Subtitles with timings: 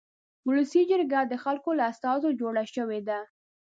[0.47, 3.19] ولسي جرګه د خلکو له استازو جوړه شوې ده.